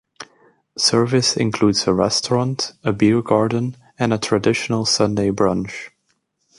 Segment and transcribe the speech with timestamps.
[0.79, 5.89] Service includes a restaurant, a beer garden and a traditional Sunday brunch.